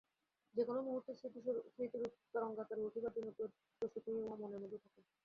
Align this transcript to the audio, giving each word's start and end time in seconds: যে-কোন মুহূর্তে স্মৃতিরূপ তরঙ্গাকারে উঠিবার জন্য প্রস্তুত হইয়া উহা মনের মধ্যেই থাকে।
যে-কোন 0.55 0.77
মুহূর্তে 0.79 1.11
স্মৃতিরূপ 1.15 2.13
তরঙ্গাকারে 2.33 2.81
উঠিবার 2.87 3.13
জন্য 3.15 3.29
প্রস্তুত 3.81 4.03
হইয়া 4.07 4.23
উহা 4.25 4.37
মনের 4.41 4.61
মধ্যেই 4.61 4.83
থাকে। 4.85 5.01